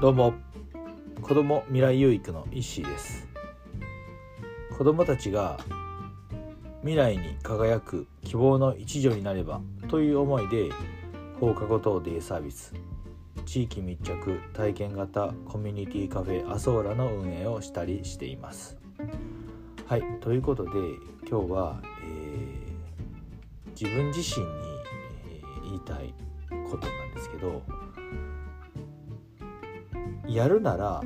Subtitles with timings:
[0.00, 0.32] どうも。
[1.22, 3.26] 子ども未来有育の石井です。
[4.76, 5.58] 子どもたちが
[6.82, 10.70] 未来に輝く希望の一助になればという思いで
[11.40, 12.74] 放課後等デイサービス
[13.44, 18.78] 地域密着体験型コミュニティカフェアソーラの運営をしたりしています。
[19.88, 20.70] はいということで
[21.28, 24.52] 今日は、えー、自分自身に、
[25.32, 26.14] え、言いたい
[26.70, 27.62] ことなんですけど
[30.28, 31.02] やるなら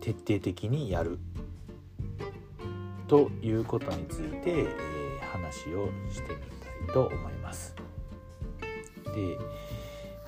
[0.00, 1.18] 徹底的にやる
[3.08, 6.38] ということについて、えー、話をしてみ
[6.86, 7.74] たいと思います。
[9.06, 9.38] で、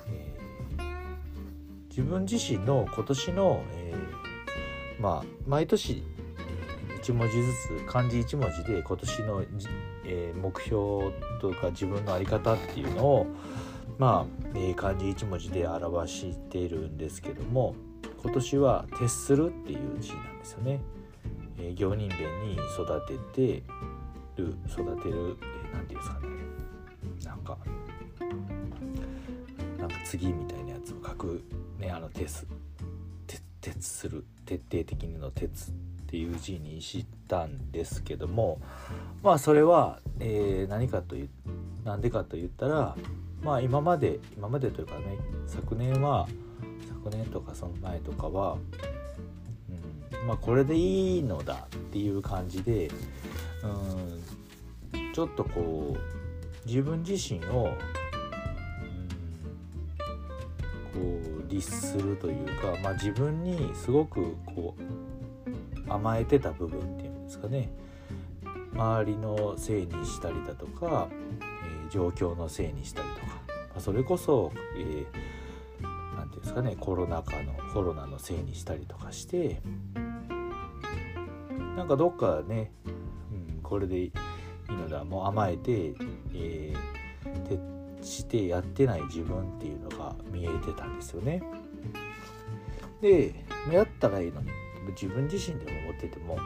[0.07, 6.03] えー、自分自身の今年の、えー、まあ毎年
[7.01, 9.43] 1文字ずつ漢字1文字で今年の、
[10.05, 13.27] えー、目標とか自分の在り方っていうのを
[13.97, 17.75] まあ、えー、漢字1文字で表しているんですけども
[18.21, 20.79] 今年は「徹する」っていう字なんですよね。
[21.59, 23.63] えー、行人弁に育てて
[24.35, 25.37] る育てる
[25.73, 26.27] 何、えー、て言うんですかね
[27.25, 27.57] なんか
[29.79, 31.43] なんか次みたいなやつを書く
[31.79, 32.45] ねあの「徹」
[33.61, 35.73] 「徹する」徹底的にの「徹」っ
[36.05, 38.61] ていう字にしたんですけども
[39.23, 41.29] まあそれは、えー、何かという
[41.83, 42.95] なんでかと言ったら
[43.41, 46.27] まあ今まで今までというかね昨年は
[46.87, 48.57] 昨年とかその前とかは、
[50.21, 52.89] うん、まあこれでいいのだっていう感じで、
[54.93, 57.71] うん、ちょっとこう自分自身を、うん、
[60.93, 67.69] こう律するというか、まあ、自分にすごくこう甘えてた部分っていうんですかね。
[68.73, 71.07] 周りのせいにしたりだとか、
[71.41, 73.26] えー、状況のせいにしたりとか
[73.79, 75.07] それこそ何、えー、て
[75.81, 79.61] 言うんですかねコロナ禍のコロナのせいにしたりとかして
[81.75, 84.11] なんかどっかね、うん、これでいい
[84.71, 85.93] のだもう甘えて、
[86.33, 91.43] えー、してやってない自分っていうのが見えてたんですよね。
[93.01, 94.49] でやったらいいのに
[94.89, 96.39] 自分自身でも思ってても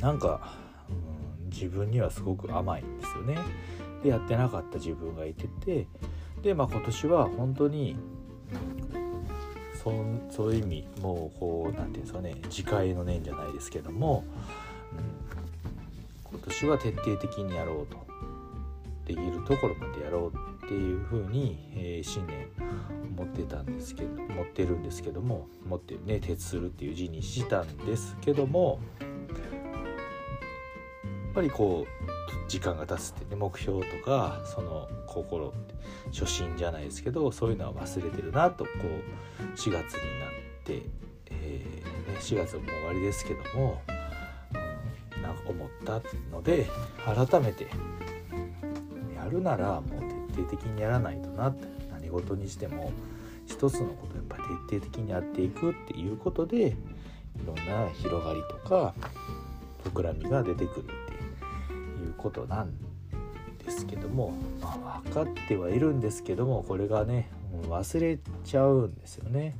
[0.00, 0.54] なんか、
[0.88, 3.38] うん、自分にはすごく甘いんですよね。
[4.06, 5.86] でやってなかった自分がいてて
[6.42, 7.96] で、まあ、今年は本当に
[9.82, 9.92] そ
[10.30, 14.24] そういう意味もうこう何て言うんですかね自戒の念じゃないですけども、
[14.92, 18.06] うん、今年は徹底的にやろうと。
[19.06, 22.48] できるところまでやろうっていうふうに、えー、信念
[23.16, 29.08] 持ってたんですけど持ってるんですけども持ってね徹するっていう字にしたんですけどもやっ
[31.34, 32.05] ぱりこう
[32.48, 35.74] 時間が経つってね目標とかその心って
[36.12, 38.70] 初心じゃないですけどそういうのは忘れてるなとこ
[39.40, 39.82] う4月になっ
[40.64, 40.82] て、
[41.30, 43.80] えーね、4月も終わりですけども、
[45.16, 46.66] うん、なんか思ったので
[47.04, 47.66] 改めて
[49.14, 52.92] やるならもう徹底的にやらないとなって何事にしても
[53.46, 54.36] 一つのことやっぱ
[54.68, 56.74] 徹底的にやっていくっていうことでい
[57.44, 58.94] ろんな広がりとか
[59.84, 61.05] 膨らみが出てくる。
[61.96, 62.72] ってことなん
[63.64, 67.30] ですけども、まあ、分かってはいるんですけどもこれがね
[67.68, 69.56] 忘れちゃうんですよね。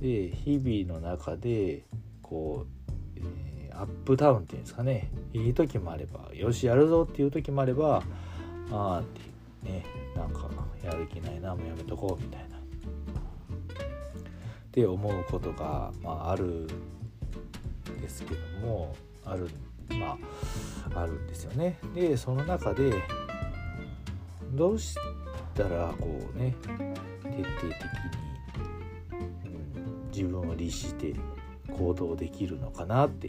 [0.00, 1.84] で日々の中で
[2.22, 2.66] こ
[3.16, 8.02] う、えー、アップダウンっていうんですかねいい時もあればよしやるぞっていう時もあれば
[8.70, 9.04] ああっ
[9.62, 10.50] てねなんか
[10.84, 12.56] やる気ないなもうやめとこうみたいな。
[12.56, 12.58] っ
[14.78, 16.66] て思うことが、まあ、あるん
[18.02, 20.18] ですけどもあるんま
[20.94, 21.78] あ、あるんですよね。
[21.94, 23.02] でその中で
[24.52, 24.96] どうし
[25.54, 26.82] たらこうね徹底
[27.32, 27.82] 的
[29.12, 31.14] に、うん、自分を律して
[31.76, 33.28] 行動できるのかなって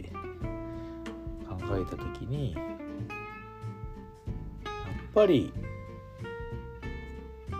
[1.48, 2.62] 考えた時にやっ
[5.14, 5.52] ぱり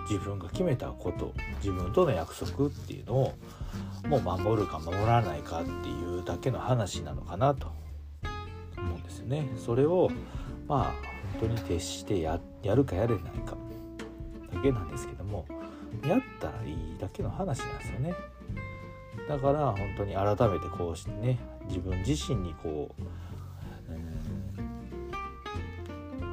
[0.09, 3.35] 自分が決めたこと自分との約束っていうのを
[4.07, 7.69] もう守るか守らないかっていうだけの話なのかなと
[9.29, 9.49] ね。
[9.57, 10.11] それを
[10.67, 10.83] まあ
[11.41, 12.41] 本当に徹してや
[12.75, 13.57] るかやれないか。
[14.53, 15.45] だけなんですけども
[16.07, 18.15] やったらいいだけの話なんですよね。
[19.29, 23.07] だから本当に改めてこうしてね自分自身にこう、う、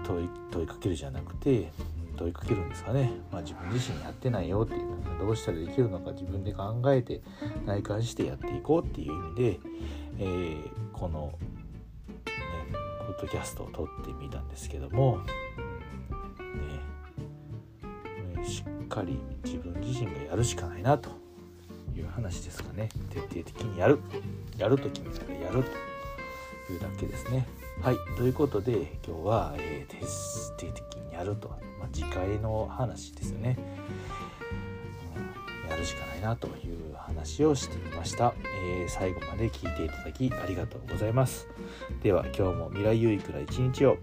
[0.07, 1.71] 問い問いかけるじゃなくて
[2.15, 7.21] 問いかけるんですかね、まあ、自分自身やってないよっていうのはどうしたらできるのか自分で考えて
[7.65, 9.59] 内観してやっていこうっていう意味で、
[10.19, 11.33] えー、この
[13.17, 15.19] ッドキャストを撮ってみたんですけども、
[18.35, 21.09] ね、しっかり自分自身がやるしかないなと
[21.95, 22.89] いう話ですかね。
[23.09, 23.99] 徹底的にやる。
[24.57, 27.47] やると決めたらやるというだけですね。
[27.81, 27.95] はい。
[28.17, 33.57] ということで今日は、えー、徹底的にやると、まあ、次回の話ですよね、
[35.75, 38.33] やるしかないなという話をしてみました、
[38.63, 41.49] えー、最後まで聞いていただきありがとうございます。
[42.01, 43.97] では今日も未来有益な一日を。